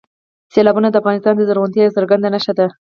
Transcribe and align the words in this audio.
سیلابونه 0.53 0.87
د 0.89 0.95
افغانستان 1.01 1.33
د 1.35 1.41
زرغونتیا 1.49 1.81
یوه 1.83 1.95
څرګنده 1.97 2.27
نښه 2.33 2.53
ده. 2.59 2.67